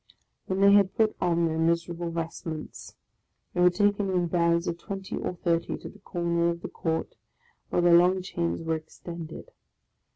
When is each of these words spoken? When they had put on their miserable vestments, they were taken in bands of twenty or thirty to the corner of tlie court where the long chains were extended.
When 0.47 0.61
they 0.61 0.71
had 0.71 0.95
put 0.95 1.15
on 1.21 1.45
their 1.45 1.59
miserable 1.59 2.09
vestments, 2.09 2.95
they 3.53 3.61
were 3.61 3.69
taken 3.69 4.09
in 4.09 4.25
bands 4.25 4.65
of 4.67 4.79
twenty 4.79 5.15
or 5.17 5.35
thirty 5.35 5.77
to 5.77 5.89
the 5.89 5.99
corner 5.99 6.49
of 6.49 6.61
tlie 6.61 6.73
court 6.73 7.13
where 7.69 7.83
the 7.83 7.91
long 7.93 8.23
chains 8.23 8.63
were 8.63 8.73
extended. 8.77 9.51